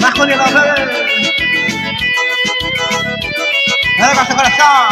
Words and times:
Marco 0.00 0.26
de 0.26 0.34
novo. 0.34 0.50
Releva 3.96 4.24
seu 4.26 4.36
coração. 4.36 4.88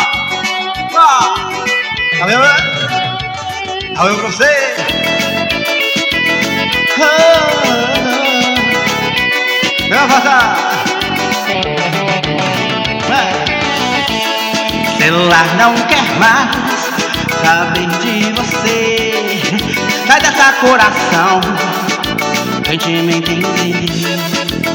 Tá 3.94 4.04
vendo 4.04 4.18
pra 4.20 4.30
você? 4.30 4.76
Vem 9.88 10.09
passar. 10.09 10.56
Celular 14.99 15.47
não 15.56 15.74
quer 15.88 16.06
mais 16.19 16.51
saber 17.45 17.88
de 17.98 18.33
você. 18.33 19.12
Sai 20.06 20.20
dessa 20.20 20.52
coração, 20.61 21.41
tente 22.72 22.88
me 22.88 23.16
entender. 23.16 23.84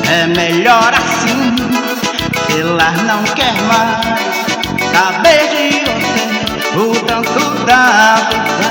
É 0.07 0.27
melhor 0.27 0.93
assim. 0.93 1.55
Celular 2.51 2.95
não 3.03 3.23
quer 3.33 3.53
mais 3.63 4.05
saber 4.91 5.49
de 5.49 5.79
você. 5.79 6.77
O 6.77 6.93
tanto 7.05 7.65
da 7.65 8.17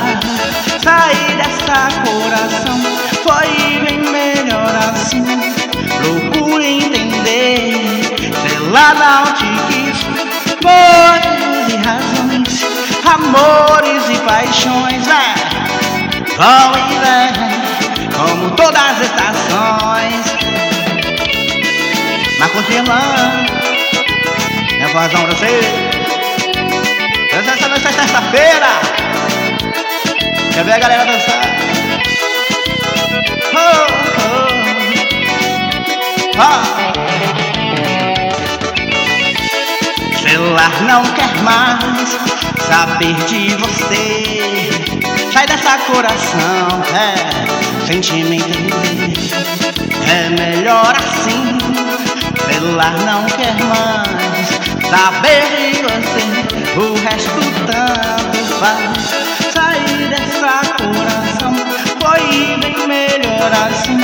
faz 0.05 0.83
sair 0.83 1.37
dessa 1.37 1.89
coração. 2.05 2.79
Foi 3.25 3.81
bem 3.85 3.99
melhor 3.99 4.73
assim. 4.93 5.25
Procure 5.99 6.85
entender. 6.85 8.03
Celular 8.49 8.95
não 8.95 9.25
te 9.33 9.47
quis. 9.67 10.07
Motivos 10.63 11.73
e 11.73 11.77
razões, 11.79 12.65
amores 13.05 14.09
e 14.09 14.19
paixões, 14.21 15.07
né? 15.07 15.35
Vão 16.37 16.73
e 16.77 16.99
vêm, 16.99 17.56
como 18.17 18.51
todas 18.53 18.83
as 18.83 19.01
estações. 19.01 20.37
Mas 22.39 22.53
continuando, 22.53 23.53
minha 24.77 24.89
vozão 24.89 25.25
pra 25.25 25.35
você. 25.35 25.61
Essa 27.33 27.69
noite 27.69 27.87
é 27.87 27.93
terça-feira. 27.93 28.69
Quer 30.53 30.65
ver 30.65 30.73
a 30.73 30.79
galera 30.79 31.05
dançar? 31.05 31.41
Oh, 33.55 33.87
oh. 34.23 34.57
Ah. 36.39 36.77
celular 40.29 40.83
não 40.83 41.03
quer 41.15 41.35
mais 41.43 42.19
saber 42.69 43.15
de 43.25 43.55
você. 43.57 44.25
Sai 45.33 45.47
dessa 45.47 45.79
coração, 45.79 46.83
é, 46.95 47.66
sentimento 47.87 48.77
É 50.07 50.29
melhor 50.31 50.93
assim. 50.97 51.57
Celular 52.53 52.95
não 53.05 53.25
quer 53.27 53.55
mais 53.65 54.49
saber 54.91 55.73
de 55.73 55.83
você. 55.83 56.25
O 56.79 56.95
resto 57.05 57.41
tanto 57.67 58.39
faz. 58.59 58.99
Sair 59.53 60.09
dessa 60.09 60.63
coração 60.77 61.55
foi 62.01 62.57
bem 62.59 62.89
melhor 62.89 63.53
assim. 63.69 63.99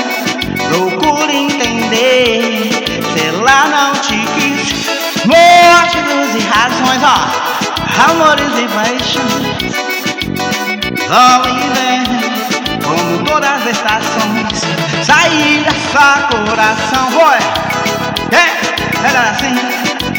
Procure 0.68 1.34
entender. 1.34 2.70
Celular 3.16 3.68
não 3.68 3.92
te 4.00 4.16
quis. 4.34 4.86
Motivos 5.26 6.34
e 6.34 6.40
razões, 6.48 7.02
ó, 7.02 8.10
amores 8.10 8.58
e 8.58 8.66
paixões. 8.68 9.72
E 11.02 11.58
vem, 11.74 12.21
como 12.82 13.24
todas 13.24 13.50
as 13.50 13.66
estações. 13.66 14.60
Sair 15.04 15.64
dessa 15.64 16.28
coração, 16.28 17.10
foi. 17.10 17.38
É, 18.36 19.00
melhor 19.02 19.26
assim. 19.30 19.54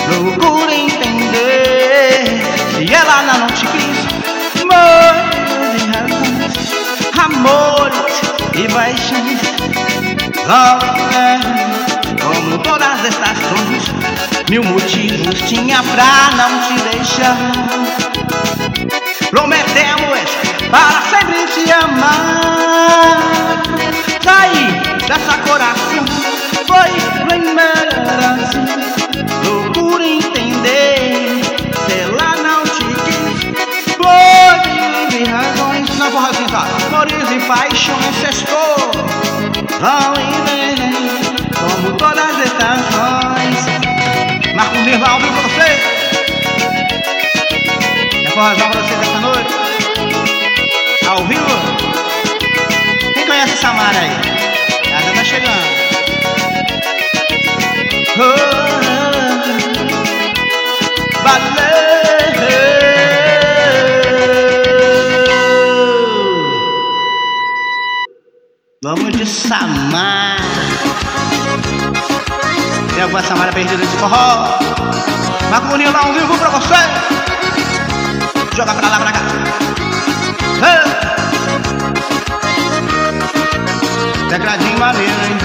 Procura 0.05 0.73
entender. 0.73 2.43
Se 2.75 2.93
ela 2.93 3.23
não 3.23 3.47
te 3.47 3.65
quis, 3.65 3.99
motivos 4.65 5.81
e 5.81 5.85
razões, 5.91 6.53
amores 7.23 8.21
e 8.53 8.67
paixões. 8.73 9.39
Vão 10.45 10.79
e 10.83 11.01
vem, 11.13 11.41
como 12.19 12.57
todas 12.59 12.87
as 12.87 13.03
estações. 13.05 13.83
Mil 14.49 14.63
motivos 14.63 15.39
tinha 15.47 15.81
pra 15.81 16.29
não 16.35 16.59
te 16.59 16.73
deixar. 16.89 17.37
Prometemos 19.29 20.52
para 20.73 21.01
sempre 21.03 21.45
te 21.45 21.71
amar. 21.71 23.61
Sair 24.23 24.71
dessa 25.07 25.37
coração 25.47 26.03
foi 26.65 26.89
assim. 28.41 28.65
Procura 29.43 30.03
entender 30.03 31.41
se 31.85 31.93
ela 31.99 32.35
não 32.41 32.63
te 32.63 32.83
quis. 33.05 33.93
Por 33.95 34.55
e 35.15 35.23
razões, 35.25 35.97
não 35.99 36.09
vou 36.09 36.21
assim? 36.21 36.47
Amores 36.87 37.29
e 37.29 37.39
paixões, 37.47 38.15
sextou. 38.19 38.77
Vão 39.79 40.13
e 40.17 40.27
vem, 40.47 40.75
como 41.53 41.95
todas 41.97 42.25
as 42.31 42.37
estações. 42.47 43.59
Marco 44.55 44.77
Nirva 44.77 45.07
ao 45.07 45.19
vivo 45.19 45.33
pra 45.33 45.43
você. 45.43 45.69
É 48.25 48.29
forrozão 48.31 48.69
pra 48.71 48.81
vocês 48.81 49.01
essa 49.01 49.19
noite. 49.19 49.62
Ao 51.07 51.25
vivo. 51.25 51.43
Quem 53.13 53.25
conhece 53.27 53.57
Samara 53.57 53.99
aí? 53.99 54.11
Ela 54.89 55.13
tá 55.15 55.23
chegando. 55.23 55.83
Oh, 58.15 58.23
valeu. 61.23 61.73
Vamos 68.83 69.17
de 69.17 69.25
Samara. 69.25 70.41
Tem 72.93 73.03
alguma 73.03 73.23
Samara 73.23 73.51
perdida 73.51 73.85
de 73.85 73.97
forró? 73.97 74.59
Macuninho 75.49 75.91
lá 75.91 75.99
ao 76.05 76.13
vivo 76.13 76.37
pra 76.37 76.49
você. 76.49 76.75
Joga 78.55 78.73
pra 78.73 78.89
lá, 78.89 78.99
pra 78.99 79.11
cá. 79.11 79.19
Maneiro, 84.53 85.11
hein? 85.25 85.37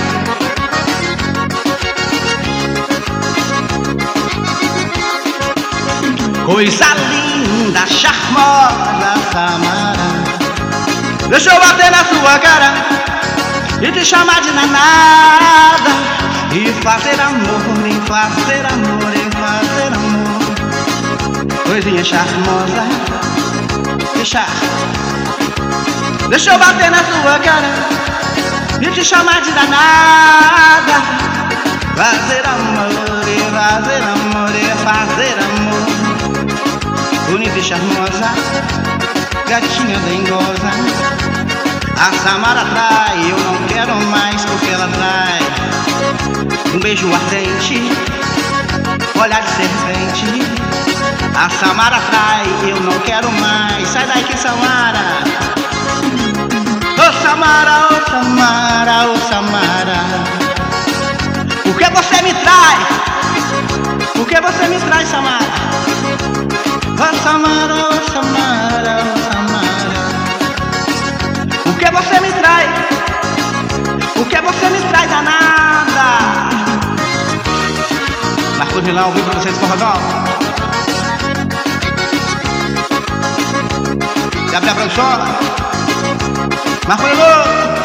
Coisa 6.44 6.84
linda, 7.10 7.86
charmosa, 7.86 9.14
Samara. 9.32 10.08
Deixa 11.30 11.50
eu 11.50 11.58
bater 11.58 11.90
na 11.90 12.04
sua 12.04 12.38
cara 12.38 12.74
e 13.80 13.92
te 13.92 14.04
chamar 14.04 14.42
de 14.42 14.50
nanada. 14.50 15.90
E 16.52 16.70
fazer 16.82 17.18
amor, 17.20 17.86
em 17.86 18.00
fazer 18.02 18.66
amor, 18.66 19.14
em 19.14 19.30
fazer 19.30 19.92
amor 19.92 20.28
Coisinha 21.66 22.02
charmosa 22.02 22.86
Deixa 24.14 24.46
Deixa 26.30 26.52
eu 26.52 26.58
bater 26.58 26.90
na 26.90 27.02
tua 27.02 27.38
cara 27.40 27.97
E 28.88 28.90
te 28.90 29.04
chamar 29.04 29.42
de 29.42 29.50
danada 29.50 30.96
Fazer 31.94 32.42
amor, 32.46 33.28
e 33.28 33.38
fazer 33.52 34.02
amor, 34.02 34.50
e 34.54 34.64
fazer 34.82 35.36
amor 35.44 37.28
Bonita 37.28 37.58
e 37.58 37.62
charmosa 37.62 38.30
Gatinha 39.46 39.98
dengosa 39.98 40.72
A 41.98 42.12
Samara 42.22 42.64
trai, 42.64 43.30
eu 43.30 43.38
não 43.38 43.68
quero 43.68 43.94
mais 44.06 44.42
porque 44.46 44.70
ela 44.70 44.88
trai 44.88 45.68
um 46.74 46.80
beijo 46.80 47.08
ardente, 47.12 47.80
olhar 49.20 49.40
de 49.40 49.50
serpente. 49.50 50.42
A 51.34 51.48
Samara 51.48 51.98
trai, 52.10 52.70
eu 52.70 52.78
não 52.80 52.98
quero 53.00 53.32
mais. 53.32 53.88
Sai 53.88 54.06
daqui, 54.06 54.36
Samara. 54.36 55.57
Oh, 57.08 57.12
Samara, 57.22 57.88
oh, 57.88 58.04
Samara, 58.10 59.08
oh, 59.08 59.16
Samara. 59.30 60.00
Por 61.64 61.74
que 61.78 61.88
você 61.88 62.20
me 62.20 62.34
trai? 62.34 62.76
Por 64.14 64.26
que 64.28 64.38
você 64.38 64.68
me 64.68 64.78
trai, 64.78 65.06
Samara? 65.06 65.46
Oh, 67.00 67.16
Samara, 67.22 67.74
ô 67.74 67.92
Samara, 68.12 68.94
ô 69.00 69.16
Samara. 69.32 69.92
Por 71.64 71.78
que 71.78 71.90
você 71.90 72.20
me 72.20 72.30
trai? 72.32 72.66
Por 74.14 74.26
que 74.28 74.40
você 74.42 74.68
me 74.68 74.80
trai 74.90 75.08
danada? 75.08 76.08
Marcos 78.58 78.82
Milão, 78.82 79.04
ao 79.04 79.12
vivo 79.12 79.30
pra 79.30 79.40
vocês, 79.40 79.56
Forrozão. 79.56 79.94
Gabriel 84.52 84.74
Branchon. 84.74 85.67
¡Más 86.88 86.98
fuego! 87.02 87.77